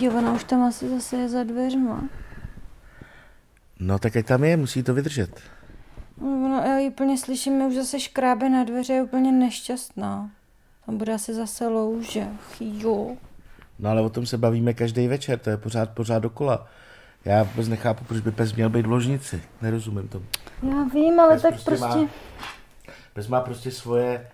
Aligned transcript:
Jo, 0.00 0.12
ona 0.18 0.32
už 0.32 0.44
tam 0.44 0.62
asi 0.62 0.88
zase 0.88 1.16
je 1.16 1.28
za 1.28 1.44
dveřma. 1.44 2.02
No 3.80 3.98
tak 3.98 4.16
ať 4.16 4.26
tam 4.26 4.44
je, 4.44 4.56
musí 4.56 4.82
to 4.82 4.94
vydržet. 4.94 5.40
No, 6.20 6.62
já 6.66 6.78
ji 6.78 6.90
plně 6.90 7.18
slyším, 7.18 7.62
už 7.62 7.74
zase 7.74 8.00
škrábe 8.00 8.48
na 8.50 8.64
dveře, 8.64 8.92
je 8.92 9.02
úplně 9.02 9.32
nešťastná. 9.32 10.30
Tam 10.86 10.96
bude 10.98 11.14
asi 11.14 11.34
zase 11.34 11.66
louže. 11.68 12.28
Jo. 12.60 13.16
No 13.78 13.90
ale 13.90 14.00
o 14.02 14.08
tom 14.10 14.26
se 14.26 14.38
bavíme 14.38 14.74
každý 14.74 15.08
večer, 15.08 15.38
to 15.38 15.50
je 15.50 15.56
pořád, 15.56 15.90
pořád 15.90 16.18
dokola. 16.18 16.66
Já 17.24 17.42
vůbec 17.42 17.68
nechápu, 17.68 18.04
proč 18.04 18.20
by 18.20 18.30
pes 18.30 18.52
měl 18.54 18.68
být 18.70 18.86
v 18.86 18.90
ložnici. 18.90 19.42
Nerozumím 19.62 20.08
tomu. 20.08 20.24
Já 20.62 20.82
vím, 20.84 21.20
ale 21.20 21.34
Pes 21.34 21.42
tak 21.42 21.50
prostě 21.50 21.70
prostě... 21.70 21.84
má- 21.98 22.08
Pes 23.12 23.28
má 23.28 23.40
prostě 23.40 23.70
svoje 23.70 24.30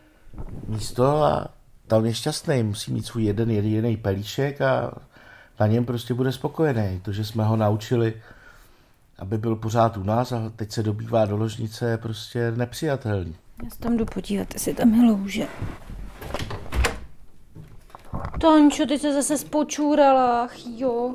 místo 0.68 1.22
a 1.22 1.48
tam 1.86 2.06
je 2.06 2.14
šťastný. 2.14 2.62
Musí 2.62 2.92
mít 2.92 3.06
svůj 3.06 3.24
jeden 3.24 3.50
jediný 3.50 3.96
pelíšek 3.96 4.60
a 4.60 4.94
na 5.60 5.66
něm 5.66 5.84
prostě 5.84 6.14
bude 6.14 6.32
spokojený. 6.32 7.00
To, 7.02 7.12
že 7.12 7.24
jsme 7.24 7.44
ho 7.44 7.56
naučili, 7.56 8.14
aby 9.18 9.38
byl 9.38 9.56
pořád 9.56 9.96
u 9.96 10.02
nás 10.02 10.32
a 10.32 10.52
teď 10.56 10.72
se 10.72 10.82
dobývá 10.82 11.24
do 11.24 11.36
ložnice, 11.36 11.90
je 11.90 11.98
prostě 11.98 12.50
nepřijatelný. 12.56 13.34
Já 13.64 13.70
se 13.70 13.78
tam 13.78 13.96
jdu 13.96 14.04
podívat, 14.04 14.54
jestli 14.54 14.74
tam 14.74 14.94
je 14.94 15.10
louže. 15.10 15.46
Tončo, 18.40 18.86
ty 18.86 18.98
se 18.98 19.12
zase 19.12 19.38
spočůrala, 19.38 20.42
ach 20.42 20.66
jo. 20.66 21.14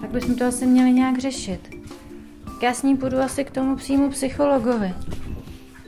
Tak 0.00 0.10
bychom 0.10 0.34
to 0.34 0.44
asi 0.44 0.66
měli 0.66 0.92
nějak 0.92 1.18
řešit. 1.18 1.73
Já 2.64 2.74
s 2.74 2.82
ní 2.82 2.96
půjdu 2.96 3.18
asi 3.18 3.44
k 3.44 3.50
tomu 3.50 3.76
přímu 3.76 4.10
psychologovi. 4.10 4.94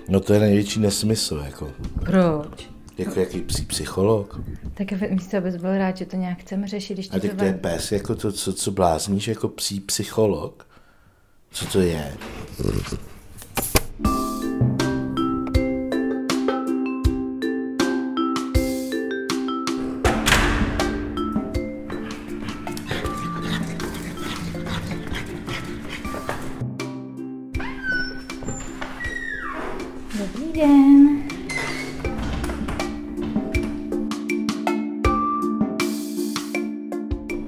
No 0.09 0.21
to 0.21 0.35
je 0.35 0.41
největší 0.41 0.81
nesmysl, 0.81 1.43
jako. 1.45 1.73
Proč? 2.05 2.71
Jako 2.99 3.21
jaký 3.21 3.41
psí 3.41 3.65
psycholog. 3.65 4.41
Tak 4.75 4.93
místo, 5.11 5.37
abys 5.37 5.57
byl 5.57 5.79
rád, 5.79 5.97
že 5.97 6.07
to 6.07 6.17
nějak 6.17 6.39
chceme 6.39 6.69
řešit, 6.69 6.95
když 6.95 7.09
A 7.13 7.19
teď 7.19 7.31
to 7.31 7.37
to 7.37 7.45
je 7.45 7.53
pes, 7.53 7.93
jako 7.93 8.15
to, 8.15 8.33
co, 8.33 8.53
co 8.53 8.71
blázníš, 8.71 9.29
jako 9.29 9.49
psí 9.49 9.81
psycholog. 9.81 10.67
Co 11.51 11.67
to 11.67 11.81
je? 11.81 12.15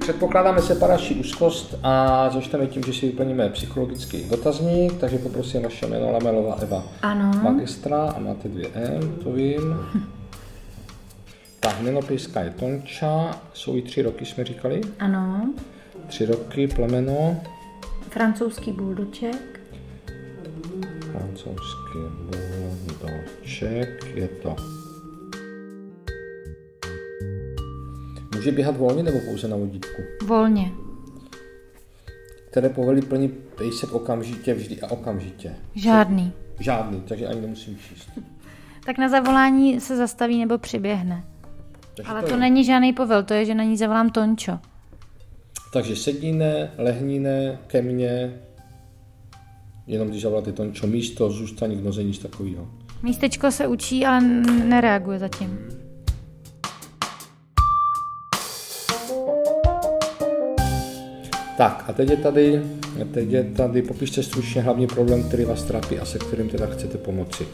Předpokládáme 0.09 0.61
separační 0.61 1.15
úzkost 1.15 1.75
a 1.83 2.29
začneme 2.29 2.67
tím, 2.67 2.83
že 2.83 2.93
si 2.93 3.05
vyplníme 3.05 3.49
psychologický 3.49 4.23
dotazník, 4.29 4.93
takže 4.99 5.17
poprosím 5.17 5.63
vaše 5.63 5.87
jméno 5.87 6.11
Lamelová 6.11 6.55
Eva. 6.61 6.83
Ano. 7.01 7.31
Magistra 7.43 8.03
a 8.09 8.19
máte 8.19 8.49
dvě 8.49 8.67
M, 8.73 9.15
to 9.23 9.31
vím. 9.31 9.75
Tak, 11.59 11.79
jmenopiska 11.81 12.41
je 12.41 12.49
Tonča, 12.49 13.41
jsou 13.53 13.75
jí 13.75 13.81
tři 13.81 14.01
roky, 14.01 14.25
jsme 14.25 14.43
říkali. 14.45 14.81
Ano. 14.99 15.53
Tři 16.07 16.25
roky, 16.25 16.67
plemeno, 16.67 17.41
Francouzský 18.09 18.71
buldoček. 18.71 19.59
francouzský 21.11 21.99
buldoček, 22.87 24.05
je 24.15 24.27
to. 24.27 24.78
Může 28.39 28.51
běhat 28.51 28.77
volně 28.77 29.03
nebo 29.03 29.19
pouze 29.19 29.47
na 29.47 29.57
vodítku? 29.57 30.01
Volně. 30.25 30.71
Které 32.51 32.69
povely 32.69 33.01
plní 33.01 33.27
pejsek 33.57 33.93
okamžitě, 33.93 34.53
vždy 34.53 34.81
a 34.81 34.91
okamžitě. 34.91 35.55
Žádný. 35.75 36.33
Žádný, 36.59 37.01
takže 37.07 37.27
ani 37.27 37.41
nemusím 37.41 37.77
číst. 37.77 38.09
Tak 38.85 38.97
na 38.97 39.09
zavolání 39.09 39.79
se 39.79 39.97
zastaví 39.97 40.39
nebo 40.39 40.57
přiběhne. 40.57 41.23
Takže 41.95 42.11
Ale 42.11 42.21
to 42.21 42.27
to 42.27 42.33
je. 42.33 42.39
není 42.39 42.63
žádný 42.63 42.93
povel, 42.93 43.23
to 43.23 43.33
je, 43.33 43.45
že 43.45 43.55
na 43.55 43.63
ní 43.63 43.77
zavolám 43.77 44.09
Tončo. 44.09 44.59
Takže 45.73 45.95
sedíne, 45.95 46.71
lehníne 46.77 47.59
ke 47.67 47.81
mně, 47.81 48.33
jenom 49.87 50.07
když 50.07 50.21
zavoláte 50.21 50.51
Tončo 50.51 50.87
místo, 50.87 51.31
zůstaň 51.31 51.75
v 51.75 51.83
noze, 51.83 52.03
nic 52.03 52.19
takového. 52.19 52.67
Místečko 53.03 53.51
se 53.51 53.67
učí, 53.67 54.05
ale 54.05 54.21
nereaguje 54.65 55.19
zatím. 55.19 55.59
Tak 61.59 61.85
a 61.87 61.93
teď 61.93 62.09
je 62.09 62.17
tady, 62.17 62.61
teď 63.13 63.29
je 63.29 63.43
tady, 63.43 63.81
popište 63.81 64.23
stručně 64.23 64.61
hlavní 64.61 64.87
problém, 64.87 65.23
který 65.23 65.45
vás 65.45 65.63
trápí 65.63 65.99
a 65.99 66.05
se 66.05 66.19
kterým 66.19 66.49
teda 66.49 66.65
chcete 66.65 66.97
pomoci. 66.97 67.47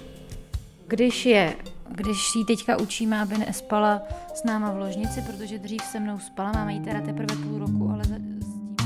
Když 0.87 1.25
je, 1.25 1.55
když 1.89 2.35
jí 2.35 2.45
teďka 2.45 2.79
učíme, 2.79 3.21
aby 3.21 3.37
nespala 3.37 4.01
s 4.33 4.43
náma 4.43 4.71
v 4.71 4.77
ložnici, 4.77 5.21
protože 5.21 5.59
dřív 5.59 5.81
se 5.81 5.99
mnou 5.99 6.19
spala, 6.19 6.51
máme 6.51 6.73
jí 6.73 6.79
teda 6.79 7.01
teprve 7.01 7.35
půl 7.35 7.59
roku, 7.59 7.89
ale 7.93 8.03
za, 8.03 8.15
s 8.15 8.53
tím... 8.53 8.85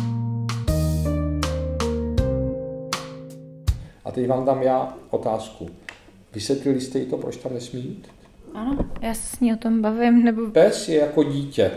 A 4.05 4.11
teď 4.11 4.27
vám 4.27 4.45
dám 4.45 4.61
já 4.61 4.93
otázku. 5.09 5.69
Vysvětlili 6.33 6.81
jste 6.81 6.99
jí 6.99 7.05
to, 7.05 7.17
proč 7.17 7.37
tam 7.37 7.53
nesmí 7.53 7.81
jít? 7.81 8.07
Ano, 8.53 8.77
já 9.01 9.13
se 9.13 9.37
s 9.37 9.39
ní 9.39 9.53
o 9.53 9.57
tom 9.57 9.81
bavím, 9.81 10.23
nebo... 10.23 10.51
Pes 10.51 10.89
je 10.89 10.99
jako 10.99 11.23
dítě 11.23 11.71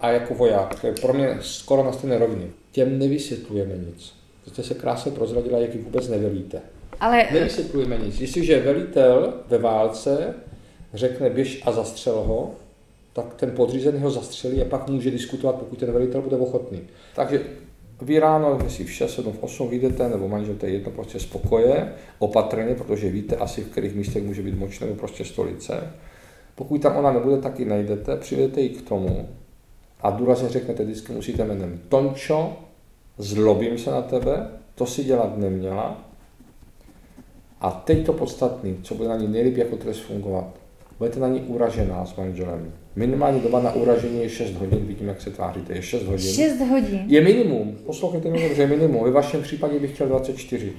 a 0.00 0.10
jako 0.10 0.34
voják. 0.34 0.80
To 0.80 0.86
je 0.86 0.92
pro 0.92 1.12
mě 1.12 1.38
skoro 1.40 1.84
na 1.84 1.92
stejné 1.92 2.18
rovině. 2.18 2.46
Těm 2.72 2.98
nevysvětlujeme 2.98 3.74
nic. 3.74 4.12
To 4.44 4.50
jste 4.50 4.62
se 4.62 4.74
krásně 4.74 5.12
prozradila, 5.12 5.58
jak 5.58 5.74
vůbec 5.74 6.08
nevelíte. 6.08 6.60
Ale 7.00 7.26
Nevysvětlujeme 7.32 7.98
nic. 7.98 8.20
Jestliže 8.20 8.60
velitel 8.60 9.34
ve 9.48 9.58
válce 9.58 10.34
řekne 10.94 11.30
běž 11.30 11.62
a 11.64 11.72
zastřel 11.72 12.14
ho, 12.14 12.54
tak 13.12 13.34
ten 13.34 13.50
podřízený 13.50 14.00
ho 14.00 14.10
zastřelí 14.10 14.62
a 14.62 14.64
pak 14.64 14.88
může 14.88 15.10
diskutovat, 15.10 15.54
pokud 15.54 15.78
ten 15.78 15.92
velitel 15.92 16.22
bude 16.22 16.36
ochotný. 16.36 16.80
Takže 17.14 17.40
vy 18.02 18.18
ráno, 18.18 18.58
jestli 18.64 18.84
v 18.84 18.92
6, 18.92 19.14
7, 19.14 19.32
v 19.32 19.42
8 19.42 19.68
vyjdete, 19.68 20.08
nebo 20.08 20.28
manžel, 20.28 20.54
to 20.54 20.66
je 20.66 20.72
jedno, 20.72 20.90
prostě 20.90 21.20
z 21.20 21.26
pokoje, 21.26 21.92
opatrně, 22.18 22.74
protože 22.74 23.10
víte 23.10 23.36
asi, 23.36 23.60
v 23.60 23.68
kterých 23.68 23.94
místech 23.94 24.22
může 24.22 24.42
být 24.42 24.58
moč 24.58 24.80
nebo 24.80 24.94
prostě 24.94 25.24
stolice. 25.24 25.92
Pokud 26.54 26.82
tam 26.82 26.96
ona 26.96 27.12
nebude, 27.12 27.36
tak 27.38 27.58
ji 27.60 27.66
najdete, 27.66 28.16
přivedete 28.16 28.60
ji 28.60 28.68
k 28.68 28.88
tomu 28.88 29.28
a 30.00 30.10
důrazně 30.10 30.48
řeknete, 30.48 30.84
vždycky 30.84 31.12
musíte 31.12 31.44
jménem 31.44 31.80
Tončo, 31.88 32.56
zlobím 33.18 33.78
se 33.78 33.90
na 33.90 34.02
tebe, 34.02 34.48
to 34.74 34.86
si 34.86 35.04
dělat 35.04 35.38
neměla, 35.38 36.04
a 37.60 37.70
teď 37.70 38.06
to 38.06 38.12
podstatné, 38.12 38.70
co 38.82 38.94
bude 38.94 39.08
na 39.08 39.16
ní 39.16 39.28
nejlíp 39.28 39.56
jako 39.56 39.76
trest 39.76 39.98
fungovat. 39.98 40.44
Budete 40.98 41.20
na 41.20 41.28
ní 41.28 41.40
uražená 41.40 42.06
s 42.06 42.16
manželem. 42.16 42.72
Minimální 42.96 43.40
doba 43.40 43.62
na 43.62 43.72
uražení 43.72 44.20
je 44.20 44.28
6 44.28 44.54
hodin, 44.54 44.86
vidím, 44.86 45.08
jak 45.08 45.20
se 45.20 45.30
tváříte, 45.30 45.72
je 45.72 45.82
6 45.82 46.04
hodin. 46.04 46.32
6 46.32 46.60
hodin. 46.60 47.04
Je 47.06 47.20
minimum, 47.20 47.78
poslouchejte 47.86 48.30
mě 48.30 48.48
dobře, 48.48 48.62
je 48.62 48.68
minimum. 48.68 49.04
Ve 49.04 49.10
vašem 49.10 49.42
případě 49.42 49.78
bych 49.78 49.94
chtěl 49.94 50.08
24. 50.08 50.72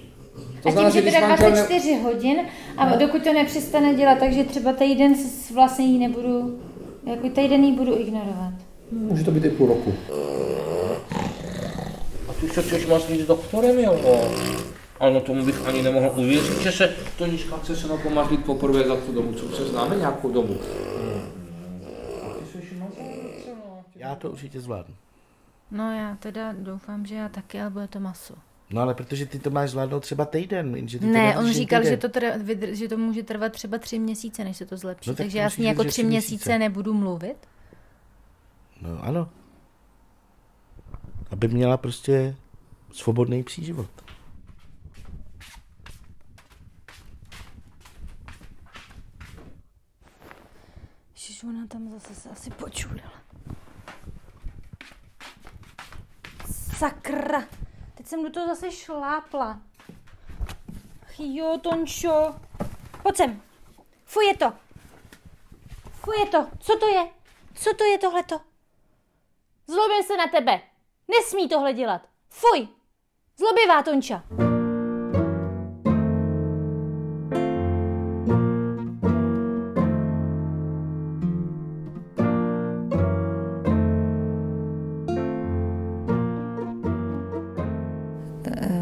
To 0.63 0.69
a 0.69 0.71
tím, 0.71 0.91
že 0.91 1.01
teda 1.01 1.35
24 1.35 1.95
hodin 1.95 2.37
a 2.77 2.95
dokud 2.95 3.23
to 3.23 3.33
nepřestane 3.33 3.95
dělat, 3.95 4.19
takže 4.19 4.43
třeba 4.43 4.73
týden 4.73 5.13
vlastně 5.53 5.85
jí 5.85 5.99
nebudu, 5.99 6.59
jako 7.05 7.29
týden 7.29 7.63
jí 7.63 7.71
budu 7.71 8.01
ignorovat. 8.01 8.53
Může 8.91 9.23
to 9.23 9.31
být 9.31 9.45
i 9.45 9.49
půl 9.49 9.67
roku. 9.67 9.93
A 12.29 12.33
ty 12.41 12.49
se 12.49 12.61
chceš 12.61 12.85
mazlit 12.87 13.21
s 13.21 13.27
doktorem, 13.27 13.79
jo? 13.79 13.99
Ale 14.99 15.13
no 15.13 15.21
tomu 15.21 15.45
bych 15.45 15.67
ani 15.67 15.81
nemohl 15.81 16.11
uvěřit, 16.15 16.61
že 16.61 16.71
se 16.71 16.95
to 17.17 17.25
Niška 17.25 17.57
chce 17.57 17.75
se 17.75 17.87
mnou 17.87 17.97
pomazlit 17.97 18.45
poprvé 18.45 18.87
za 18.87 18.95
tu 18.95 19.13
dobu. 19.13 19.33
Co 19.33 19.45
už 19.45 19.55
se 19.55 19.65
známe 19.65 19.95
nějakou 19.95 20.31
dobu? 20.31 20.57
Já 23.95 24.15
to 24.15 24.31
určitě 24.31 24.59
zvládnu. 24.61 24.95
No 25.71 25.91
já 25.97 26.15
teda 26.19 26.53
doufám, 26.59 27.05
že 27.05 27.15
já 27.15 27.29
taky, 27.29 27.61
ale 27.61 27.69
bude 27.69 27.87
to 27.87 27.99
maso. 27.99 28.33
No 28.69 28.81
ale 28.81 28.93
protože 28.93 29.25
ty 29.25 29.39
to 29.39 29.49
máš 29.49 29.69
zvládnout 29.69 29.99
třeba 29.99 30.25
týden, 30.25 30.75
jenže 30.75 30.99
ty 30.99 31.05
Ne, 31.05 31.37
on 31.37 31.53
říkal, 31.53 31.81
týden. 31.81 31.93
že 31.93 31.97
to, 31.97 32.19
vydr- 32.19 32.71
že 32.71 32.87
to 32.87 32.97
může 32.97 33.23
trvat 33.23 33.51
třeba 33.51 33.77
tři 33.77 33.99
měsíce, 33.99 34.43
než 34.43 34.57
se 34.57 34.65
to 34.65 34.77
zlepší. 34.77 35.09
No 35.09 35.13
tak 35.15 35.23
Takže 35.25 35.37
já 35.39 35.49
s 35.49 35.57
ní 35.57 35.65
jako 35.65 35.83
tři 35.83 36.03
měsíce 36.03 36.33
měsíce. 36.33 36.59
nebudu 36.59 36.93
mluvit. 36.93 37.35
No 38.81 39.03
ano. 39.03 39.29
Aby 41.31 41.47
měla 41.47 41.77
prostě 41.77 42.35
svobodný 42.91 43.43
psí 43.43 43.65
život. 43.65 43.89
Ježiš, 51.13 51.43
ona 51.43 51.67
tam 51.67 51.89
zase 51.89 52.15
se 52.15 52.29
asi 52.29 52.49
počulila. 52.49 53.11
Sakra! 56.77 57.43
Teď 57.95 58.07
jsem 58.07 58.23
do 58.23 58.29
toho 58.29 58.47
zase 58.47 58.71
šlápla. 58.71 59.61
Jo, 61.19 61.59
Tončo. 61.63 62.35
Pojď 63.03 63.17
sem. 63.17 63.41
Fuj 64.05 64.25
je 64.25 64.37
to. 64.37 64.53
Fuj 65.91 66.19
je 66.19 66.25
to. 66.25 66.47
Co 66.59 66.77
to 66.79 66.87
je? 66.87 67.09
Co 67.53 67.73
to 67.73 67.83
je 67.83 67.97
tohleto? 67.97 68.48
Zlobím 69.79 70.03
se 70.03 70.17
na 70.17 70.27
tebe. 70.27 70.61
Nesmí 71.07 71.49
tohle 71.49 71.73
dělat. 71.73 72.01
Fuj. 72.29 72.67
Zlobivá 73.37 73.83
Tonča. 73.83 74.23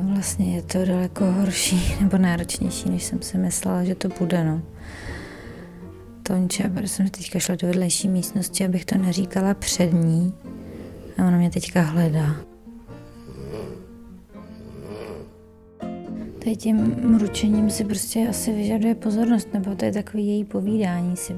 Vlastně 0.01 0.55
je 0.55 0.61
to 0.61 0.85
daleko 0.85 1.25
horší 1.25 1.95
nebo 2.01 2.17
náročnější, 2.17 2.89
než 2.89 3.03
jsem 3.03 3.21
si 3.21 3.37
myslela, 3.37 3.83
že 3.83 3.95
to 3.95 4.07
bude. 4.09 4.43
No. 4.43 4.61
Tonča, 6.23 6.63
protože 6.69 6.87
jsem 6.87 7.09
teďka 7.09 7.39
šla 7.39 7.55
do 7.55 7.67
vedlejší 7.67 8.07
místnosti, 8.07 8.65
abych 8.65 8.85
to 8.85 8.97
neříkala 8.97 9.53
před 9.53 9.93
ní. 9.93 10.33
A 11.17 11.27
ona 11.27 11.37
mě 11.37 11.49
teďka 11.49 11.81
hledá. 11.81 12.35
Tady 16.43 16.55
tím 16.55 16.95
mručením 17.01 17.69
si 17.69 17.85
prostě 17.85 18.27
asi 18.29 18.51
vyžaduje 18.53 18.95
pozornost, 18.95 19.53
nebo 19.53 19.75
to 19.75 19.85
je 19.85 19.91
takový 19.91 20.27
její 20.27 20.45
povídání 20.45 21.17
si. 21.17 21.35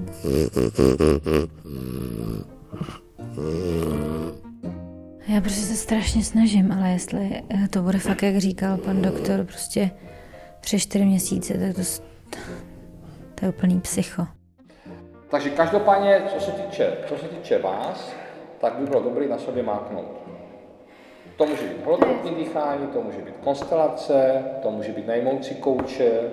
Já 5.28 5.42
prostě 5.42 5.62
se 5.62 5.76
strašně 5.76 6.24
snažím, 6.24 6.72
ale 6.72 6.90
jestli 6.90 7.44
eh, 7.50 7.68
to 7.68 7.82
bude 7.82 8.00
fakt, 8.00 8.24
jak 8.24 8.38
říkal 8.38 8.78
pan 8.78 9.02
doktor, 9.02 9.46
prostě 9.46 9.92
tři, 10.60 10.80
čtyři 10.80 11.06
měsíce, 11.06 11.54
tak 11.54 11.76
to, 11.76 11.82
to 13.36 13.46
je 13.46 13.50
úplný 13.50 13.82
psycho. 13.82 14.28
Takže 15.32 15.50
každopádně, 15.50 16.22
co 16.34 16.46
se 16.46 16.52
týče, 16.52 16.98
co 17.08 17.18
se 17.18 17.28
týče 17.28 17.60
vás, 17.60 18.14
tak 18.62 18.74
by 18.74 18.86
bylo 18.86 19.02
dobré 19.02 19.28
na 19.28 19.38
sobě 19.38 19.64
máknout. 19.64 20.20
To 21.38 21.46
může 21.46 21.64
být 21.64 21.86
holotropní 21.86 22.32
dýchání, 22.36 22.88
to 22.88 23.02
může 23.02 23.18
být 23.18 23.36
konstelace, 23.44 24.44
to 24.62 24.72
může 24.72 24.92
být 24.92 25.08
najmout 25.08 25.46
si 25.46 25.56
kouče, 25.56 26.30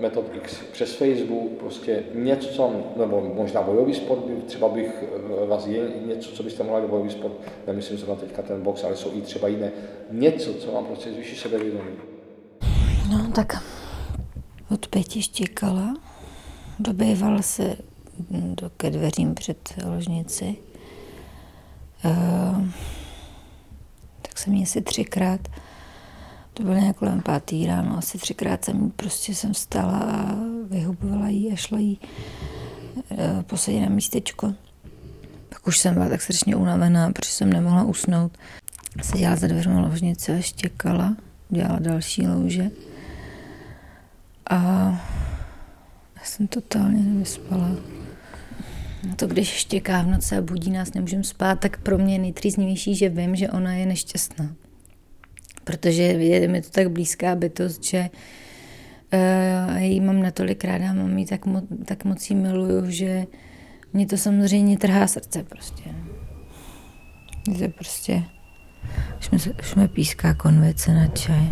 metod 0.00 0.24
X 0.32 0.62
přes 0.72 0.94
Facebook, 0.94 1.50
prostě 1.58 2.02
něco, 2.14 2.48
co, 2.48 2.72
nebo 2.96 3.20
možná 3.34 3.62
bojový 3.62 3.94
sport, 3.94 4.20
třeba 4.46 4.68
bych 4.68 5.04
eh, 5.42 5.46
vás 5.46 5.66
je 5.66 5.90
něco, 6.06 6.30
co 6.30 6.42
byste 6.42 6.62
mohli 6.62 6.88
bojový 6.88 7.10
sport, 7.10 7.32
nemyslím 7.66 7.98
se 7.98 8.06
na 8.06 8.14
teďka 8.14 8.42
ten 8.42 8.62
box, 8.62 8.84
ale 8.84 8.96
jsou 8.96 9.10
i 9.14 9.20
třeba 9.20 9.48
jiné, 9.48 9.72
něco, 10.10 10.54
co 10.54 10.72
vám 10.72 10.84
prostě 10.84 11.12
zvýší 11.12 11.36
sebevědomí. 11.36 11.92
No 13.10 13.30
tak 13.34 13.64
od 14.70 14.86
pěti 14.88 15.22
štěkala, 15.22 15.94
dobýval 16.78 17.42
se 17.42 17.76
do 18.30 18.70
ke 18.70 18.90
dveřím 18.90 19.34
před 19.34 19.74
ložnici, 19.86 20.56
uh, 22.04 22.68
tak 24.22 24.38
jsem 24.38 24.62
asi 24.62 24.82
třikrát 24.82 25.48
to 26.54 26.62
bylo 26.62 26.74
nějak 26.74 26.96
kolem 26.96 27.20
pátý 27.20 27.66
ráno, 27.66 27.98
asi 27.98 28.18
třikrát 28.18 28.64
jsem 28.64 28.90
prostě 28.90 29.34
jsem 29.34 29.54
stala 29.54 29.98
a 29.98 30.34
vyhubovala 30.70 31.28
jí 31.28 31.52
a 31.52 31.56
šla 31.56 31.78
jí 31.78 32.00
e, 33.10 33.42
posadit 33.42 33.80
na 33.80 33.88
místečko. 33.88 34.54
Pak 35.48 35.66
už 35.66 35.78
jsem 35.78 35.94
byla 35.94 36.08
tak 36.08 36.22
strašně 36.22 36.56
unavená, 36.56 37.12
protože 37.12 37.30
jsem 37.30 37.52
nemohla 37.52 37.82
usnout. 37.82 38.38
Seděla 39.02 39.36
za 39.36 39.46
dveřma 39.46 39.80
ložnice 39.80 40.36
a 40.36 40.40
štěkala, 40.40 41.16
dělala 41.48 41.78
další 41.78 42.26
louže. 42.26 42.70
A 44.50 44.56
já 46.16 46.24
jsem 46.24 46.46
totálně 46.46 47.02
nevyspala. 47.02 47.70
To 49.16 49.26
když 49.26 49.48
štěká 49.48 50.02
v 50.02 50.06
noci 50.06 50.36
a 50.36 50.42
budí 50.42 50.70
nás, 50.70 50.94
nemůžeme 50.94 51.24
spát, 51.24 51.60
tak 51.60 51.82
pro 51.82 51.98
mě 51.98 52.14
je 52.14 52.18
nejtrýznivější, 52.18 52.94
že 52.94 53.08
vím, 53.08 53.36
že 53.36 53.50
ona 53.50 53.74
je 53.74 53.86
nešťastná 53.86 54.54
protože 55.64 56.02
je 56.02 56.48
mi 56.48 56.62
to 56.62 56.70
tak 56.70 56.90
blízká 56.90 57.36
bytost, 57.36 57.84
že 57.84 58.10
uh, 59.12 59.82
jí 59.82 60.00
mám 60.00 60.22
natolik 60.22 60.64
ráda, 60.64 60.92
mám 60.92 61.18
jí 61.18 61.26
tak, 61.26 61.46
mo, 61.46 61.62
tak 61.84 62.04
moc 62.04 62.30
jí 62.30 62.36
miluju, 62.36 62.90
že 62.90 63.26
mě 63.92 64.06
to 64.06 64.16
samozřejmě 64.16 64.78
trhá 64.78 65.06
srdce 65.06 65.42
prostě. 65.42 65.84
Je 67.48 67.68
to 67.68 67.74
prostě, 67.74 68.22
už 69.60 69.74
mi, 69.74 69.88
píská 69.88 70.34
konvice 70.34 70.94
na 70.94 71.06
čaj. 71.06 71.50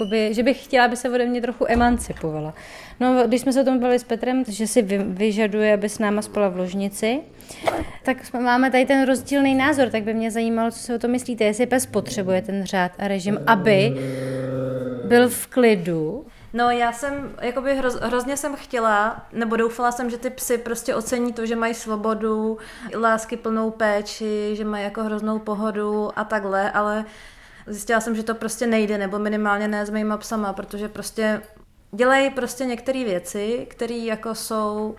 Jakoby, 0.00 0.34
že 0.34 0.42
bych 0.42 0.64
chtěla, 0.64 0.84
aby 0.84 0.96
se 0.96 1.10
ode 1.10 1.26
mě 1.26 1.40
trochu 1.40 1.64
emancipovala. 1.68 2.54
No, 3.00 3.22
když 3.26 3.40
jsme 3.40 3.52
se 3.52 3.60
o 3.60 3.64
tom 3.64 3.78
bavili 3.78 3.98
s 3.98 4.04
Petrem, 4.04 4.44
že 4.48 4.66
si 4.66 4.82
vyžaduje, 5.06 5.74
aby 5.74 5.88
s 5.88 5.98
náma 5.98 6.22
spala 6.22 6.48
v 6.48 6.56
ložnici, 6.56 7.20
tak 8.02 8.32
máme 8.32 8.70
tady 8.70 8.86
ten 8.86 9.06
rozdílný 9.06 9.54
názor, 9.54 9.88
tak 9.88 10.02
by 10.02 10.14
mě 10.14 10.30
zajímalo, 10.30 10.70
co 10.70 10.78
si 10.78 10.94
o 10.94 10.98
to 10.98 11.08
myslíte, 11.08 11.44
jestli 11.44 11.66
pes 11.66 11.86
potřebuje 11.86 12.42
ten 12.42 12.64
řád 12.64 12.92
a 12.98 13.08
režim, 13.08 13.38
aby 13.46 13.94
byl 15.04 15.28
v 15.28 15.46
klidu, 15.46 16.26
No 16.52 16.70
já 16.70 16.92
jsem, 16.92 17.34
jakoby 17.40 17.74
hroz, 17.74 17.94
hrozně 17.94 18.36
jsem 18.36 18.56
chtěla, 18.56 19.26
nebo 19.32 19.56
doufala 19.56 19.92
jsem, 19.92 20.10
že 20.10 20.18
ty 20.18 20.30
psy 20.30 20.58
prostě 20.58 20.94
ocení 20.94 21.32
to, 21.32 21.46
že 21.46 21.56
mají 21.56 21.74
svobodu, 21.74 22.58
lásky 23.00 23.36
plnou 23.36 23.70
péči, 23.70 24.50
že 24.56 24.64
mají 24.64 24.84
jako 24.84 25.04
hroznou 25.04 25.38
pohodu 25.38 26.10
a 26.16 26.24
takhle, 26.24 26.70
ale 26.70 27.04
zjistila 27.70 28.00
jsem, 28.00 28.14
že 28.16 28.22
to 28.22 28.34
prostě 28.34 28.66
nejde, 28.66 28.98
nebo 28.98 29.18
minimálně 29.18 29.68
ne 29.68 29.86
s 29.86 29.90
mýma 29.90 30.16
psama, 30.16 30.52
protože 30.52 30.88
prostě 30.88 31.42
dělají 31.92 32.30
prostě 32.30 32.64
některé 32.64 33.04
věci, 33.04 33.66
které 33.70 33.94
jako 33.94 34.34
jsou 34.34 34.94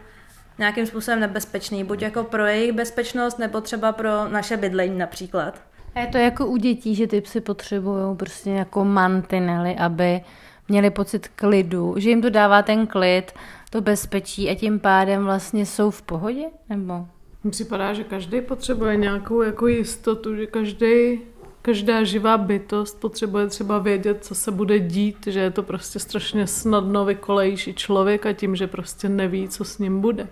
nějakým 0.57 0.85
způsobem 0.85 1.19
nebezpečný, 1.19 1.83
buď 1.83 2.01
jako 2.01 2.23
pro 2.23 2.45
jejich 2.45 2.71
bezpečnost, 2.71 3.39
nebo 3.39 3.61
třeba 3.61 3.91
pro 3.91 4.27
naše 4.29 4.57
bydlení 4.57 4.97
například. 4.97 5.61
A 5.95 5.99
je 5.99 6.07
to 6.07 6.17
jako 6.17 6.45
u 6.45 6.57
dětí, 6.57 6.95
že 6.95 7.07
ty 7.07 7.21
psy 7.21 7.41
potřebují 7.41 8.17
prostě 8.17 8.49
jako 8.49 8.85
mantinely, 8.85 9.75
aby 9.75 10.21
měli 10.67 10.89
pocit 10.89 11.27
klidu, 11.27 11.95
že 11.97 12.09
jim 12.09 12.21
to 12.21 12.29
dává 12.29 12.61
ten 12.61 12.87
klid, 12.87 13.31
to 13.69 13.81
bezpečí 13.81 14.49
a 14.49 14.55
tím 14.55 14.79
pádem 14.79 15.23
vlastně 15.23 15.65
jsou 15.65 15.91
v 15.91 16.01
pohodě, 16.01 16.45
nebo? 16.69 17.07
Mně 17.43 17.51
připadá, 17.51 17.93
že 17.93 18.03
každý 18.03 18.41
potřebuje 18.41 18.97
nějakou 18.97 19.41
jako 19.41 19.67
jistotu, 19.67 20.35
že 20.35 20.45
každý 20.45 21.19
každá 21.61 22.03
živá 22.03 22.37
bytost 22.37 22.99
potřebuje 22.99 23.47
třeba 23.47 23.79
vědět, 23.79 24.25
co 24.25 24.35
se 24.35 24.51
bude 24.51 24.79
dít, 24.79 25.27
že 25.27 25.39
je 25.39 25.51
to 25.51 25.63
prostě 25.63 25.99
strašně 25.99 26.47
snadno 26.47 27.05
vykolejší 27.05 27.73
člověk 27.73 28.25
a 28.25 28.33
tím, 28.33 28.55
že 28.55 28.67
prostě 28.67 29.09
neví, 29.09 29.47
co 29.47 29.63
s 29.63 29.77
ním 29.77 30.01
bude. 30.01 30.27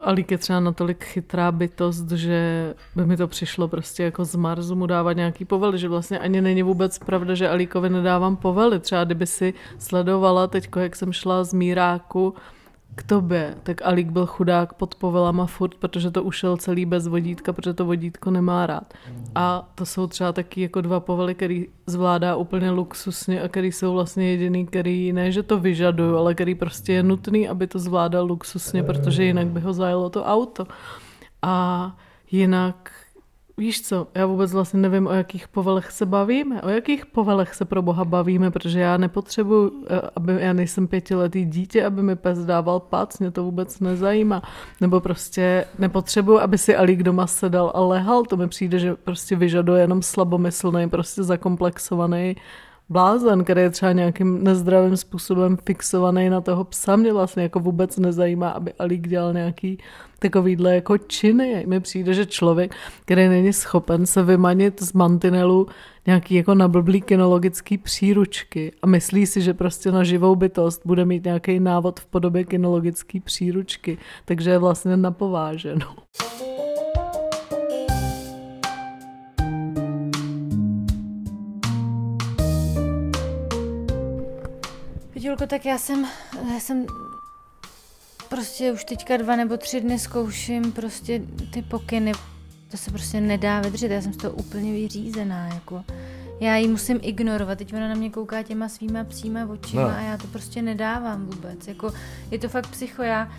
Alík 0.00 0.30
je 0.30 0.38
třeba 0.38 0.60
natolik 0.60 1.04
chytrá 1.04 1.52
bytost, 1.52 2.10
že 2.10 2.74
by 2.96 3.06
mi 3.06 3.16
to 3.16 3.28
přišlo 3.28 3.68
prostě 3.68 4.02
jako 4.02 4.24
z 4.24 4.34
Marsu 4.34 4.74
mu 4.74 4.86
dávat 4.86 5.12
nějaký 5.12 5.44
povely, 5.44 5.78
že 5.78 5.88
vlastně 5.88 6.18
ani 6.18 6.40
není 6.40 6.62
vůbec 6.62 6.98
pravda, 6.98 7.34
že 7.34 7.48
Alíkovi 7.48 7.90
nedávám 7.90 8.36
povely. 8.36 8.80
Třeba 8.80 9.04
kdyby 9.04 9.26
si 9.26 9.54
sledovala 9.78 10.46
teď, 10.46 10.68
jak 10.76 10.96
jsem 10.96 11.12
šla 11.12 11.44
z 11.44 11.52
Míráku 11.52 12.34
k 12.94 13.02
tobě, 13.02 13.54
tak 13.62 13.82
Alík 13.82 14.10
byl 14.10 14.26
chudák 14.26 14.72
pod 14.72 14.94
povelama 14.94 15.46
furt, 15.46 15.74
protože 15.74 16.10
to 16.10 16.22
ušel 16.22 16.56
celý 16.56 16.86
bez 16.86 17.06
vodítka, 17.06 17.52
protože 17.52 17.74
to 17.74 17.84
vodítko 17.84 18.30
nemá 18.30 18.66
rád. 18.66 18.94
A 19.34 19.68
to 19.74 19.86
jsou 19.86 20.06
třeba 20.06 20.32
taky 20.32 20.60
jako 20.60 20.80
dva 20.80 21.00
povely, 21.00 21.34
který 21.34 21.66
zvládá 21.86 22.36
úplně 22.36 22.70
luxusně 22.70 23.42
a 23.42 23.48
který 23.48 23.72
jsou 23.72 23.92
vlastně 23.92 24.30
jediný, 24.30 24.66
který 24.66 25.12
ne, 25.12 25.32
že 25.32 25.42
to 25.42 25.58
vyžadují, 25.58 26.16
ale 26.16 26.34
který 26.34 26.54
prostě 26.54 26.92
je 26.92 27.02
nutný, 27.02 27.48
aby 27.48 27.66
to 27.66 27.78
zvládal 27.78 28.26
luxusně, 28.26 28.82
protože 28.82 29.24
jinak 29.24 29.46
by 29.46 29.60
ho 29.60 29.72
zajelo 29.72 30.10
to 30.10 30.24
auto. 30.24 30.66
A 31.42 31.96
jinak 32.30 32.90
Víš 33.58 33.82
co, 33.82 34.06
já 34.14 34.26
vůbec 34.26 34.52
vlastně 34.52 34.80
nevím, 34.80 35.06
o 35.06 35.12
jakých 35.12 35.48
povelech 35.48 35.90
se 35.90 36.06
bavíme. 36.06 36.62
O 36.62 36.68
jakých 36.68 37.06
povelech 37.06 37.54
se 37.54 37.64
pro 37.64 37.82
boha 37.82 38.04
bavíme, 38.04 38.50
protože 38.50 38.80
já 38.80 38.96
nepotřebuji, 38.96 39.72
eh, 39.90 40.00
aby 40.16 40.36
já 40.38 40.52
nejsem 40.52 40.88
pětiletý 40.88 41.44
dítě, 41.44 41.84
aby 41.84 42.02
mi 42.02 42.16
pes 42.16 42.38
dával 42.38 42.80
pac, 42.80 43.18
mě 43.18 43.30
to 43.30 43.44
vůbec 43.44 43.80
nezajímá. 43.80 44.42
Nebo 44.80 45.00
prostě 45.00 45.64
nepotřebuji, 45.78 46.38
aby 46.38 46.58
si 46.58 46.76
Alík 46.76 47.02
doma 47.02 47.26
sedal 47.26 47.72
a 47.74 47.80
lehal, 47.80 48.22
to 48.22 48.36
mi 48.36 48.48
přijde, 48.48 48.78
že 48.78 48.94
prostě 48.94 49.36
vyžaduje 49.36 49.80
jenom 49.80 50.02
slabomyslný, 50.02 50.88
prostě 50.88 51.22
zakomplexovaný 51.22 52.36
blázen, 52.88 53.44
který 53.44 53.60
je 53.60 53.70
třeba 53.70 53.92
nějakým 53.92 54.44
nezdravým 54.44 54.96
způsobem 54.96 55.56
fixovaný 55.64 56.30
na 56.30 56.40
toho 56.40 56.64
psa. 56.64 56.96
Mě 56.96 57.12
vlastně 57.12 57.42
jako 57.42 57.60
vůbec 57.60 57.98
nezajímá, 57.98 58.48
aby 58.48 58.72
Alík 58.72 59.08
dělal 59.08 59.32
nějaký 59.32 59.78
takovýhle 60.18 60.74
jako 60.74 60.98
činy. 60.98 61.64
Mi 61.66 61.80
přijde, 61.80 62.14
že 62.14 62.26
člověk, 62.26 62.74
který 63.04 63.28
není 63.28 63.52
schopen 63.52 64.06
se 64.06 64.22
vymanit 64.22 64.82
z 64.82 64.92
mantinelu 64.92 65.66
nějaký 66.06 66.34
jako 66.34 66.54
nablblý 66.54 67.00
kinologický 67.00 67.78
příručky 67.78 68.72
a 68.82 68.86
myslí 68.86 69.26
si, 69.26 69.42
že 69.42 69.54
prostě 69.54 69.92
na 69.92 70.04
živou 70.04 70.36
bytost 70.36 70.82
bude 70.84 71.04
mít 71.04 71.24
nějaký 71.24 71.60
návod 71.60 72.00
v 72.00 72.06
podobě 72.06 72.44
kinologické 72.44 73.20
příručky, 73.20 73.98
takže 74.24 74.50
je 74.50 74.58
vlastně 74.58 74.96
napováženo. 74.96 75.86
Julko, 85.34 85.46
tak 85.46 85.66
já 85.66 85.78
jsem, 85.78 86.06
já 86.54 86.60
jsem 86.60 86.86
prostě 88.28 88.72
už 88.72 88.84
teďka 88.84 89.16
dva 89.16 89.36
nebo 89.36 89.56
tři 89.56 89.80
dny 89.80 89.98
zkouším 89.98 90.72
prostě 90.72 91.22
ty 91.50 91.62
pokyny. 91.62 92.12
To 92.70 92.76
se 92.76 92.90
prostě 92.90 93.20
nedá 93.20 93.60
vydržet, 93.60 93.90
já 93.90 94.02
jsem 94.02 94.12
z 94.12 94.16
toho 94.16 94.34
úplně 94.34 94.72
vyřízená, 94.72 95.46
jako. 95.46 95.84
Já 96.40 96.56
ji 96.56 96.68
musím 96.68 96.98
ignorovat, 97.02 97.58
teď 97.58 97.74
ona 97.74 97.88
na 97.88 97.94
mě 97.94 98.10
kouká 98.10 98.42
těma 98.42 98.68
svýma 98.68 99.04
psíma 99.04 99.46
očima 99.46 99.82
no. 99.82 99.88
a 99.88 100.00
já 100.00 100.16
to 100.16 100.26
prostě 100.26 100.62
nedávám 100.62 101.26
vůbec, 101.26 101.68
jako 101.68 101.92
je 102.30 102.38
to 102.38 102.48
fakt 102.48 102.66
psycho, 102.66 103.02
já... 103.02 103.32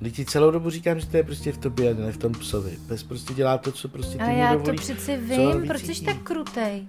Lidi 0.00 0.24
celou 0.24 0.50
dobu 0.50 0.70
říkám, 0.70 1.00
že 1.00 1.06
to 1.06 1.16
je 1.16 1.22
prostě 1.22 1.52
v 1.52 1.58
tobě, 1.58 1.94
ne 1.94 2.12
v 2.12 2.16
tom 2.16 2.32
psovi. 2.32 2.78
Pes 2.88 3.02
prostě 3.02 3.34
dělá 3.34 3.58
to, 3.58 3.72
co 3.72 3.88
prostě 3.88 4.18
ty 4.18 4.24
mu 4.24 4.38
já 4.38 4.52
dovolí, 4.52 4.76
to 4.76 4.82
přeci 4.82 5.16
vím, 5.16 5.66
proč 5.66 5.82
jsi 5.82 6.04
tak 6.04 6.22
krutej? 6.22 6.88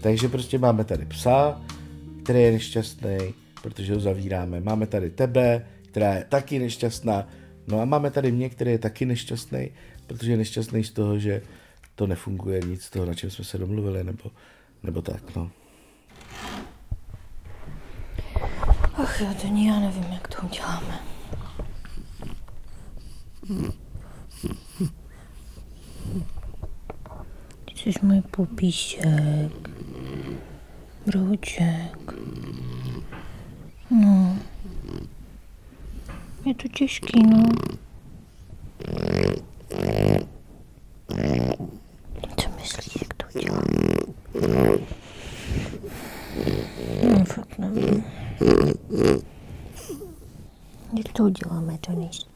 Takže 0.00 0.28
prostě 0.28 0.58
máme 0.58 0.84
tady 0.84 1.04
psa, 1.06 1.60
který 2.22 2.42
je 2.42 2.52
nešťastný, 2.52 3.18
protože 3.62 3.94
ho 3.94 4.00
zavíráme. 4.00 4.60
Máme 4.60 4.86
tady 4.86 5.10
tebe, 5.10 5.66
která 5.90 6.14
je 6.14 6.24
taky 6.28 6.58
nešťastná. 6.58 7.28
No 7.66 7.80
a 7.80 7.84
máme 7.84 8.10
tady 8.10 8.32
mě, 8.32 8.48
který 8.48 8.70
je 8.70 8.78
taky 8.78 9.06
nešťastný, 9.06 9.70
protože 10.06 10.30
je 10.30 10.36
nešťastný 10.36 10.84
z 10.84 10.90
toho, 10.90 11.18
že 11.18 11.42
to 11.94 12.06
nefunguje 12.06 12.60
nic 12.60 12.82
z 12.82 12.90
toho, 12.90 13.06
na 13.06 13.14
čem 13.14 13.30
jsme 13.30 13.44
se 13.44 13.58
domluvili, 13.58 14.04
nebo, 14.04 14.30
nebo 14.82 15.02
tak, 15.02 15.36
no. 15.36 15.50
Ach 18.94 19.20
jo, 19.20 19.50
ní 19.50 19.66
já 19.66 19.80
nevím, 19.80 20.12
jak 20.12 20.28
to 20.28 20.46
uděláme. 20.46 21.00
Ty 27.64 27.92
jsi 27.92 27.98
můj 28.02 28.20
pupíšek. 28.20 29.69
Brouček. 31.06 32.12
No. 33.90 34.38
Je 36.44 36.54
to 36.54 36.68
těžký, 36.68 37.22
no. 37.22 37.48
Co 42.36 42.48
myslíš, 42.60 43.02
jak 43.02 43.14
to 43.14 43.26
udělám? 43.38 43.64
No, 47.18 47.24
fakt 47.24 47.58
nevím. 47.58 48.04
Jak 50.96 51.12
to 51.12 51.22
uděláme, 51.24 51.78
Denis? 51.88 52.26
A 52.26 52.29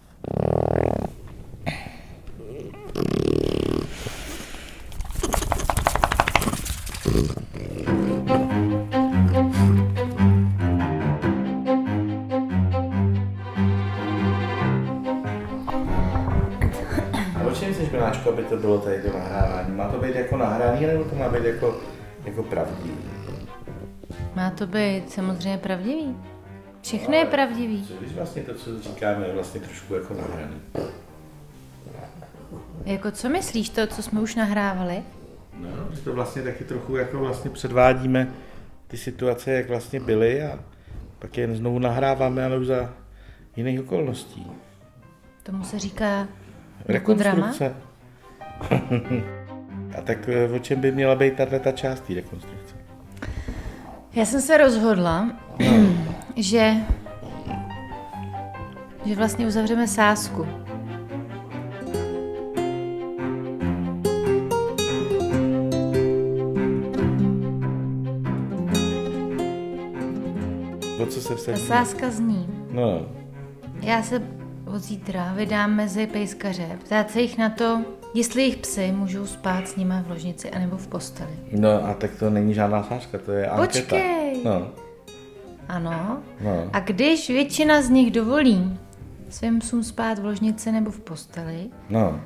Miláčko, 18.25 18.31
aby 18.31 18.45
to 18.49 18.57
bylo 18.57 18.79
tady 18.79 19.03
to 19.03 19.19
nahrávání? 19.19 19.77
Má 19.77 19.89
to 19.89 19.99
být 19.99 20.15
jako 20.15 20.37
nahraný, 20.37 20.87
nebo 20.87 21.05
to 21.05 21.17
má 21.17 21.29
být 21.29 21.45
jako, 21.45 21.81
jako 22.25 22.43
pravdivý? 22.43 22.99
Má 24.35 24.51
to 24.51 24.67
být 24.67 25.13
samozřejmě 25.13 25.59
pravdivý. 25.59 26.17
Všechno 26.83 27.15
je 27.15 27.25
pravdivý. 27.25 27.87
Co 27.87 27.95
když 27.95 28.13
vlastně 28.13 28.43
to, 28.43 28.55
co 28.55 28.83
říkáme, 28.83 29.27
je 29.27 29.35
vlastně 29.35 29.61
trošku 29.61 29.95
jako 29.95 30.15
nahraný? 30.15 30.61
Jako 32.85 33.11
co 33.11 33.29
myslíš, 33.29 33.69
to, 33.71 33.87
co 33.87 34.03
jsme 34.03 34.21
už 34.21 34.35
nahrávali? 34.35 35.03
No, 35.59 35.69
že 35.95 36.01
to 36.01 36.13
vlastně 36.13 36.43
taky 36.43 36.65
trochu 36.65 36.97
jako 36.97 37.19
vlastně 37.19 37.51
předvádíme 37.51 38.29
ty 38.87 38.97
situace, 38.97 39.53
jak 39.53 39.69
vlastně 39.69 40.01
byly 40.01 40.43
a 40.43 40.59
pak 41.19 41.39
je 41.39 41.57
znovu 41.57 41.79
nahráváme, 41.79 42.45
ale 42.45 42.59
už 42.59 42.67
za 42.67 42.91
jiných 43.57 43.81
okolností. 43.81 44.47
Tomu 45.43 45.65
se 45.65 45.79
říká 45.79 46.29
drama? 47.17 47.53
A 49.99 50.01
tak 50.03 50.29
eh, 50.29 50.49
o 50.49 50.59
čem 50.59 50.81
by 50.81 50.93
měla 50.93 51.15
být 51.15 51.35
tato 51.37 51.59
ta 51.59 51.73
část 51.73 52.01
té 52.01 52.15
rekonstrukce? 52.15 52.75
Já 54.15 54.25
jsem 54.25 54.41
se 54.41 54.57
rozhodla, 54.59 55.31
že, 56.37 56.75
že 59.07 59.15
vlastně 59.17 59.47
uzavřeme 59.47 59.89
sásku. 59.89 60.47
O 71.03 71.07
co 71.07 71.21
se 71.21 71.29
Ta 71.29 71.35
vsadí? 71.37 71.59
sáska 71.61 72.11
zní. 72.11 72.49
No, 72.71 73.07
Já 73.83 74.03
se 74.03 74.23
od 74.75 74.83
zítra 74.83 75.33
vydám 75.37 75.71
mezi 75.75 76.07
pejskaře, 76.07 76.79
ptát 76.85 77.11
se 77.11 77.21
jich 77.21 77.39
na 77.39 77.51
to, 77.51 77.83
jestli 78.15 78.43
jejich 78.43 78.57
psy 78.57 78.93
můžou 78.93 79.27
spát 79.27 79.69
s 79.69 79.77
nima 79.77 80.03
v 80.07 80.11
ložnici 80.11 80.51
anebo 80.51 80.77
v 80.77 80.87
posteli. 80.87 81.33
no 81.53 81.85
a 81.85 81.95
tak 81.95 82.11
to 82.19 82.31
není 82.31 82.55
žádná 82.55 82.83
sářka, 82.83 83.19
to 83.19 83.33
je 83.33 83.47
anketa. 83.49 83.67
Počkej. 83.81 84.41
No, 84.45 84.69
Ano. 85.69 86.19
no. 86.41 86.71
A 86.73 86.81
když 86.81 87.29
většina 87.31 87.83
z 87.83 87.91
nich 87.91 88.11
dovolí 88.11 88.79
svým 89.29 89.59
psům 89.59 89.83
spát 89.85 90.19
v 90.19 90.25
ložnici 90.25 90.73
nebo 90.73 90.91
v 90.91 91.01
posteli, 91.01 91.71
No, 91.91 92.21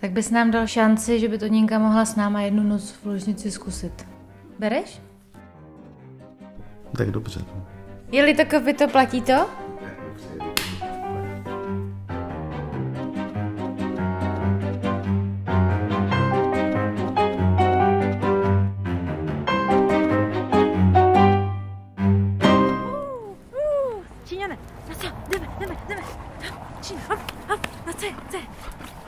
tak 0.00 0.10
bys 0.10 0.30
nám 0.30 0.50
dal 0.50 0.66
šanci, 0.66 1.20
že 1.20 1.28
by 1.28 1.38
to 1.38 1.46
Ninka 1.46 1.78
mohla 1.78 2.04
s 2.04 2.16
náma 2.16 2.40
jednu 2.42 2.62
noc 2.62 2.90
v 2.90 3.06
ložnici 3.06 3.50
zkusit. 3.50 4.06
Bereš? 4.58 5.00
tak 6.96 7.10
dobře. 7.10 7.40
Je-li 8.12 8.34
to 8.34 8.44
kopito, 8.46 8.88
platí 8.88 9.22
to? 9.22 9.46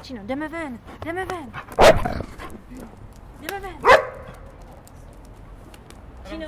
Číno, 0.02 0.21
jdeme 0.25 0.49
ven, 0.49 0.78
jdeme 1.04 1.25
ven. 1.25 1.52
Jdeme 3.40 3.61
ven. 3.61 3.76
Číno, 6.28 6.47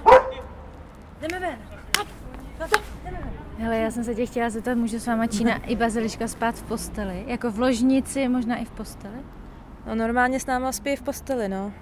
jdeme 1.20 1.40
ven. 1.40 1.58
Hele, 3.58 3.78
já 3.78 3.90
jsem 3.90 4.04
se 4.04 4.14
tě 4.14 4.26
chtěla 4.26 4.50
zeptat, 4.50 4.74
může 4.74 5.00
s 5.00 5.06
váma 5.06 5.26
Čína 5.26 5.56
i 5.56 5.76
Baziliška 5.76 6.28
spát 6.28 6.54
v 6.54 6.62
posteli? 6.62 7.24
Jako 7.26 7.50
v 7.50 7.58
ložnici, 7.58 8.28
možná 8.28 8.56
i 8.56 8.64
v 8.64 8.70
posteli? 8.70 9.18
No 9.86 9.94
normálně 9.94 10.40
s 10.40 10.46
náma 10.46 10.72
spí 10.72 10.96
v 10.96 11.02
posteli, 11.02 11.48
no. 11.48 11.72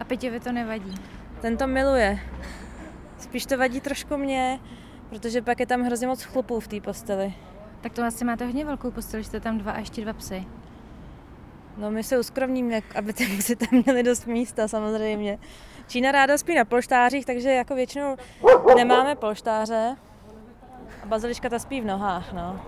A 0.00 0.04
Peťovi 0.04 0.40
to 0.40 0.52
nevadí. 0.52 0.94
Ten 1.40 1.56
to 1.56 1.66
miluje. 1.66 2.18
Spíš 3.18 3.46
to 3.46 3.58
vadí 3.58 3.80
trošku 3.80 4.16
mě, 4.16 4.60
protože 5.08 5.42
pak 5.42 5.60
je 5.60 5.66
tam 5.66 5.82
hrozně 5.82 6.06
moc 6.06 6.22
chlupů 6.22 6.60
v 6.60 6.68
té 6.68 6.80
posteli. 6.80 7.34
Tak 7.80 7.92
to 7.92 8.04
asi 8.04 8.24
máte 8.24 8.46
hodně 8.46 8.64
velkou 8.64 8.90
postel, 8.90 9.20
že 9.20 9.26
jste 9.26 9.40
tam 9.40 9.58
dva 9.58 9.72
a 9.72 9.78
ještě 9.78 10.02
dva 10.02 10.12
psy. 10.12 10.46
No 11.76 11.90
my 11.90 12.04
se 12.04 12.18
uskromníme, 12.18 12.80
aby 12.94 13.12
ty 13.12 13.26
muži 13.34 13.56
tam 13.56 13.68
měli 13.84 14.02
dost 14.02 14.26
místa 14.26 14.68
samozřejmě. 14.68 15.38
Čína 15.88 16.12
ráda 16.12 16.38
spí 16.38 16.54
na 16.54 16.64
polštářích, 16.64 17.26
takže 17.26 17.50
jako 17.50 17.74
většinou 17.74 18.16
nemáme 18.76 19.14
polštáře. 19.14 19.96
A 21.02 21.06
baziliška 21.06 21.48
ta 21.48 21.58
spí 21.58 21.80
v 21.80 21.84
nohách, 21.84 22.32
no. 22.32 22.60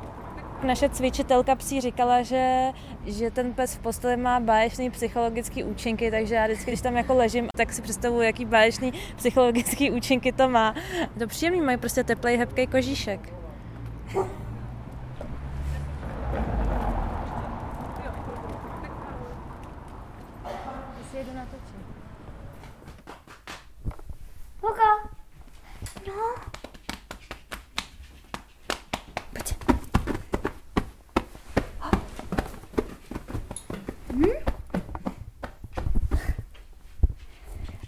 Naše 0.63 0.89
cvičitelka 0.89 1.55
psí 1.55 1.81
říkala, 1.81 2.23
že, 2.23 2.73
že 3.07 3.31
ten 3.31 3.55
pes 3.55 3.75
v 3.75 3.79
posteli 3.79 4.17
má 4.17 4.41
báječný 4.41 4.91
psychologický 4.91 5.65
účinky, 5.65 6.11
takže 6.11 6.35
já 6.35 6.45
vždycky, 6.45 6.71
když 6.71 6.81
tam 6.81 6.97
jako 6.97 7.15
ležím, 7.15 7.47
tak 7.57 7.73
si 7.73 7.83
představuji, 7.83 8.21
jaký 8.21 8.45
báječný 8.45 8.93
psychologický 9.17 9.91
účinky 9.91 10.33
to 10.33 10.49
má. 10.49 10.75
To 11.19 11.27
příjemný, 11.27 11.61
mají 11.61 11.79
prostě 11.79 12.05
teplej, 12.05 12.37
hebký 12.37 12.67
kožíšek. 12.67 13.35
Luka. 24.63 25.11
No. 26.07 26.35
Pojď. 29.33 29.55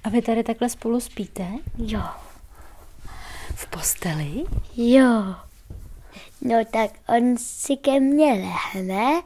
A 0.04 0.08
vy 0.08 0.22
tady 0.22 0.42
takhle 0.42 0.68
spolu 0.68 1.00
spíte? 1.00 1.46
Jo. 1.78 2.02
V 3.54 3.66
posteli? 3.66 4.44
Jo. 4.76 5.34
No 6.40 6.64
tak 6.64 6.90
on 7.08 7.36
si 7.36 7.76
ke 7.76 8.00
mně 8.00 8.32
lehne, 8.32 9.22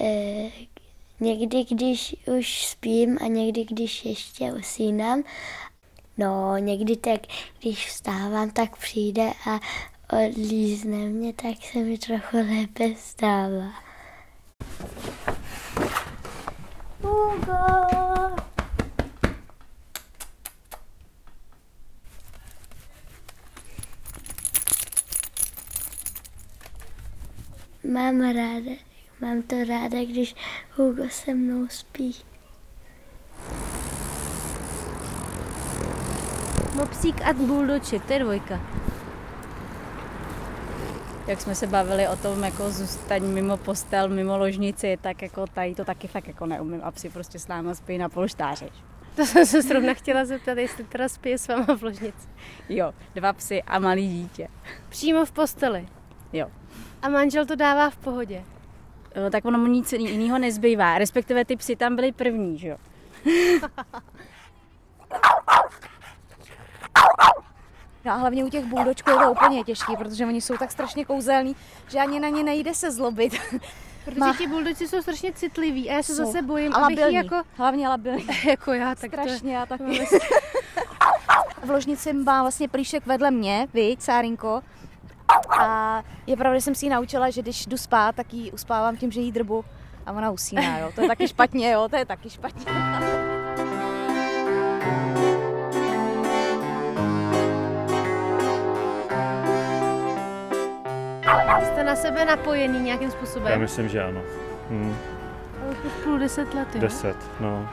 e, 0.00 0.50
někdy, 1.20 1.64
když 1.64 2.16
už 2.38 2.66
spím 2.66 3.18
a 3.20 3.26
někdy, 3.26 3.64
když 3.64 4.04
ještě 4.04 4.52
usínám. 4.52 5.22
No, 6.18 6.56
někdy 6.56 6.96
tak, 6.96 7.20
když 7.60 7.86
vstávám, 7.86 8.50
tak 8.50 8.76
přijde 8.76 9.32
a 9.50 9.60
odlízne 10.26 10.96
mě, 10.96 11.32
tak 11.32 11.54
se 11.72 11.78
mi 11.78 11.98
trochu 11.98 12.36
lépe 12.36 12.94
stává. 12.96 13.72
Hugo! 17.02 17.86
Mám 27.92 28.20
ráda, 28.20 28.70
mám 29.20 29.42
to 29.42 29.64
ráda, 29.64 30.04
když 30.04 30.34
Hugo 30.76 31.08
se 31.10 31.34
mnou 31.34 31.68
spí. 31.68 32.16
Mopsík 36.76 37.22
a 37.22 37.32
buldoček, 37.32 38.04
to 38.04 38.12
je 38.12 38.18
dvojka. 38.18 38.60
jak 41.26 41.40
jsme 41.40 41.54
se 41.54 41.66
bavili 41.66 42.08
o 42.08 42.16
tom 42.16 42.44
jako 42.44 42.70
zůstaň 42.70 43.22
mimo 43.22 43.56
postel, 43.56 44.08
mimo 44.08 44.38
ložnici, 44.38 44.98
tak 45.00 45.22
jako 45.22 45.46
tady 45.46 45.74
to 45.74 45.84
taky 45.84 46.08
fakt 46.08 46.28
jako 46.28 46.46
neumím 46.46 46.80
a 46.84 46.90
psi 46.90 47.10
prostě 47.10 47.38
s 47.38 47.48
náma 47.48 47.74
spí 47.74 47.98
na 47.98 48.08
polštáři. 48.08 48.68
To 49.16 49.26
jsem 49.26 49.46
se 49.46 49.62
zrovna 49.62 49.94
chtěla 49.94 50.24
zeptat, 50.24 50.58
jestli 50.58 50.84
teda 50.84 51.08
spí 51.08 51.32
s 51.32 51.48
váma 51.48 51.76
v 51.76 51.82
ložnici. 51.82 52.28
Jo, 52.68 52.92
dva 53.14 53.32
psy 53.32 53.62
a 53.62 53.78
malý 53.78 54.08
dítě. 54.08 54.48
Přímo 54.88 55.24
v 55.24 55.32
posteli. 55.32 55.88
Jo. 56.32 56.46
A 57.02 57.08
manžel 57.08 57.46
to 57.46 57.56
dává 57.56 57.90
v 57.90 57.96
pohodě. 57.96 58.44
No, 59.22 59.30
tak 59.30 59.44
ono 59.44 59.58
mu 59.58 59.66
nic 59.66 59.92
jiného 59.92 60.38
nezbývá, 60.38 60.98
respektive 60.98 61.44
ty 61.44 61.56
psy 61.56 61.76
tam 61.76 61.96
byly 61.96 62.12
první, 62.12 62.58
že 62.58 62.68
jo. 62.68 62.76
No 68.06 68.12
a 68.12 68.14
hlavně 68.14 68.44
u 68.44 68.48
těch 68.48 68.64
buldočků 68.64 69.10
je 69.10 69.16
to 69.16 69.32
úplně 69.32 69.64
těžký, 69.64 69.96
protože 69.96 70.26
oni 70.26 70.40
jsou 70.40 70.56
tak 70.56 70.70
strašně 70.70 71.04
kouzelní, 71.04 71.56
že 71.88 71.98
ani 71.98 72.20
na 72.20 72.28
ně 72.28 72.42
nejde 72.42 72.74
se 72.74 72.92
zlobit. 72.92 73.34
Protože 74.04 74.20
Má- 74.20 74.36
ti 74.36 74.46
buldoci 74.46 74.88
jsou 74.88 75.02
strašně 75.02 75.32
citliví 75.32 75.90
a 75.90 75.92
já 75.92 76.02
se 76.02 76.14
Jsou. 76.14 76.24
zase 76.24 76.42
bojím, 76.42 76.74
A 76.74 76.76
abych 76.76 76.98
jako, 76.98 77.42
Hlavně 77.56 77.88
labilní. 77.88 78.26
jako 78.48 78.72
já, 78.72 78.94
tak 78.94 79.10
Strašně, 79.12 79.56
já 79.56 79.66
taky. 79.66 79.84
v 81.64 81.70
ložnici 81.70 82.12
má 82.12 82.42
vlastně 82.42 82.68
plíšek 82.68 83.06
vedle 83.06 83.30
mě, 83.30 83.68
vy, 83.74 83.96
Sárinko. 83.98 84.62
A 85.60 86.02
je 86.26 86.36
pravda, 86.36 86.58
že 86.58 86.62
jsem 86.62 86.74
si 86.74 86.86
ji 86.86 86.90
naučila, 86.90 87.30
že 87.30 87.42
když 87.42 87.66
jdu 87.66 87.76
spát, 87.76 88.16
tak 88.16 88.34
ji 88.34 88.52
uspávám 88.52 88.96
tím, 88.96 89.12
že 89.12 89.20
jí 89.20 89.32
drbu 89.32 89.64
a 90.06 90.12
ona 90.12 90.30
usíná, 90.30 90.78
jo. 90.78 90.92
To 90.94 91.00
je 91.02 91.08
taky 91.08 91.28
špatně, 91.28 91.70
jo, 91.70 91.88
to 91.88 91.96
je 91.96 92.06
taky 92.06 92.30
špatně. 92.30 92.72
Jste 101.64 101.84
na 101.84 101.96
sebe 101.96 102.24
napojený 102.24 102.80
nějakým 102.80 103.10
způsobem. 103.10 103.52
Já 103.52 103.58
myslím, 103.58 103.88
že 103.88 104.04
ano. 104.04 104.20
Hm, 104.70 104.96
A 105.62 105.70
už 105.70 105.92
půl 106.04 106.18
deset 106.18 106.54
let, 106.54 106.68
jo? 106.74 106.80
deset, 106.80 107.16
no. 107.40 107.68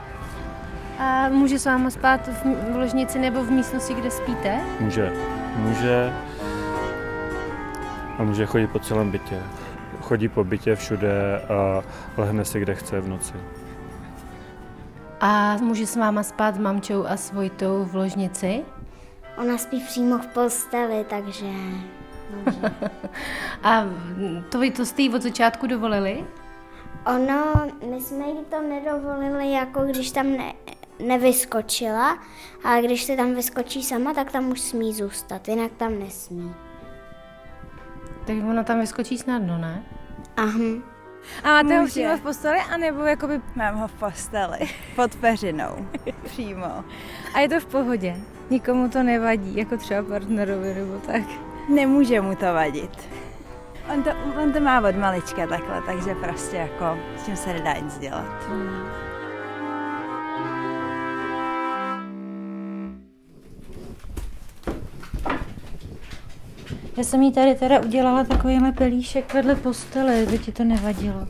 A 0.98 1.28
může 1.28 1.58
s 1.58 1.66
váma 1.66 1.90
spát 1.90 2.28
v 2.28 2.72
v 2.72 2.76
ložnici 2.76 3.18
nebo 3.18 3.44
v 3.44 3.50
místnosti, 3.50 3.94
kde 3.94 4.10
spíte? 4.10 4.60
Může. 4.80 5.12
Může. 5.56 6.12
A 8.18 8.22
může 8.22 8.46
chodit 8.46 8.66
po 8.66 8.78
celém 8.78 9.10
bytě. 9.10 9.38
Chodí 10.00 10.28
po 10.28 10.44
bytě 10.44 10.76
všude 10.76 11.40
a 11.48 11.82
lehne 12.16 12.44
si, 12.44 12.60
kde 12.60 12.74
chce 12.74 13.00
v 13.00 13.08
noci. 13.08 13.34
A 15.20 15.56
může 15.56 15.86
s 15.86 15.96
váma 15.96 16.22
spát 16.22 16.54
s 16.54 16.58
mamčou 16.58 17.06
a 17.06 17.16
s 17.16 17.32
Vojtou 17.32 17.84
v 17.84 17.94
ložnici? 17.96 18.62
Ona 19.36 19.58
spí 19.58 19.80
přímo 19.80 20.18
v 20.18 20.26
posteli, 20.26 21.04
takže. 21.10 21.46
A 23.62 23.84
to 24.48 24.58
vy 24.58 24.70
to 24.70 24.86
jste 24.86 25.02
jí 25.02 25.14
od 25.14 25.22
začátku 25.22 25.66
dovolili? 25.66 26.24
Ono, 27.06 27.54
my 27.90 28.00
jsme 28.00 28.24
jí 28.26 28.44
to 28.50 28.62
nedovolili, 28.62 29.52
jako 29.52 29.80
když 29.80 30.10
tam 30.10 30.30
ne, 30.36 30.52
nevyskočila, 31.06 32.18
a 32.64 32.80
když 32.80 33.04
se 33.04 33.16
tam 33.16 33.34
vyskočí 33.34 33.82
sama, 33.82 34.14
tak 34.14 34.32
tam 34.32 34.50
už 34.50 34.60
smí 34.60 34.94
zůstat, 34.94 35.48
jinak 35.48 35.72
tam 35.76 35.98
nesmí. 35.98 36.54
Tak 38.26 38.36
ona 38.50 38.62
tam 38.62 38.80
vyskočí 38.80 39.18
snadno, 39.18 39.58
ne? 39.58 39.82
Aha. 40.36 40.58
A 41.44 41.48
máte 41.48 41.74
ho 41.74 41.80
Může. 41.80 41.90
přímo 41.90 42.16
v 42.16 42.20
posteli, 42.20 42.58
anebo 42.58 43.02
jakoby... 43.02 43.40
Mám 43.54 43.74
ho 43.76 43.88
v 43.88 43.92
posteli, 43.92 44.58
pod 44.96 45.16
peřinou, 45.16 45.86
přímo. 46.24 46.84
A 47.34 47.40
je 47.40 47.48
to 47.48 47.60
v 47.60 47.66
pohodě. 47.66 48.16
Nikomu 48.50 48.88
to 48.88 49.02
nevadí, 49.02 49.56
jako 49.56 49.76
třeba 49.76 50.02
partnerovi 50.02 50.74
nebo 50.74 50.98
tak. 50.98 51.22
Nemůže 51.68 52.20
mu 52.20 52.36
to 52.36 52.44
vadit. 52.44 53.08
On 53.92 54.02
to, 54.02 54.10
on 54.42 54.52
to 54.52 54.60
má 54.60 54.88
od 54.88 54.96
malička 54.96 55.46
takhle, 55.46 55.82
takže 55.86 56.14
prostě 56.14 56.56
jako 56.56 56.98
s 57.18 57.22
tím 57.22 57.36
se 57.36 57.52
nedá 57.52 57.72
nic 57.72 57.98
dělat. 57.98 58.50
Já 66.96 67.04
jsem 67.04 67.22
jí 67.22 67.32
tady 67.32 67.54
teda 67.54 67.80
udělala 67.80 68.24
takovýhle 68.24 68.72
pelíšek 68.72 69.34
vedle 69.34 69.54
postele, 69.54 70.26
by 70.30 70.38
ti 70.38 70.52
to 70.52 70.64
nevadilo. 70.64 71.26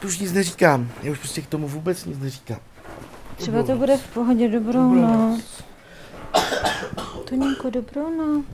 To 0.00 0.06
už 0.06 0.18
nic 0.18 0.32
neříkám. 0.32 0.88
Já 1.02 1.12
už 1.12 1.18
prostě 1.18 1.40
k 1.42 1.46
tomu 1.46 1.68
vůbec 1.68 2.04
nic 2.04 2.18
neříkám. 2.18 2.58
Třeba 3.36 3.62
to 3.62 3.76
bude 3.76 3.96
v 3.96 4.14
pohodě, 4.14 4.48
dobrou 4.48 4.94
Dobrou 4.94 5.28
noc. 5.30 5.57
Toninko, 7.28 7.70
dobrou 7.70 8.10
noc. 8.10 8.44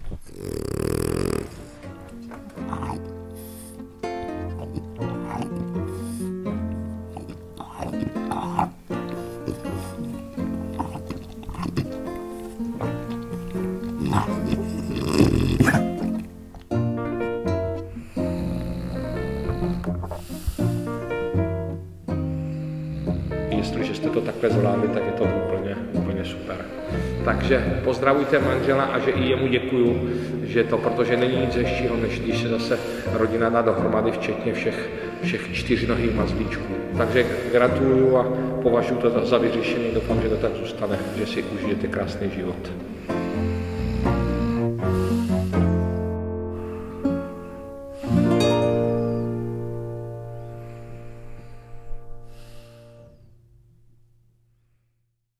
Jestliže 23.48 23.94
jste 23.94 24.10
to 24.10 24.20
takhle 24.20 24.50
zvládli, 24.50 24.88
tak 24.88 25.06
je 25.06 25.12
to 25.12 25.24
úplně. 25.24 25.83
Takže 27.24 27.80
pozdravujte 27.84 28.38
manžela 28.38 28.82
a 28.84 28.98
že 28.98 29.10
i 29.10 29.28
jemu 29.28 29.46
děkuju, 29.46 30.10
že 30.42 30.64
to, 30.64 30.78
protože 30.78 31.16
není 31.16 31.37
nic 31.37 31.54
hezčího, 31.54 31.96
než 31.96 32.20
když 32.20 32.42
se 32.42 32.48
zase 32.48 32.78
rodina 33.12 33.50
dá 33.50 33.62
dohromady, 33.62 34.10
včetně 34.10 34.52
všech, 34.52 34.90
všech 35.22 35.54
čtyřnohých 35.54 36.14
mazlíčků. 36.14 36.74
Takže 36.96 37.26
gratuluju 37.52 38.16
a 38.16 38.26
považuji 38.62 38.94
to 38.94 39.26
za, 39.26 39.38
vyřešený. 39.38 39.84
Doufám, 39.94 40.22
že 40.22 40.28
to 40.28 40.37
tak 40.37 40.52
zůstane, 40.54 40.98
že 41.16 41.26
si 41.26 41.42
užijete 41.42 41.87
krásný 41.87 42.30
život. 42.30 42.70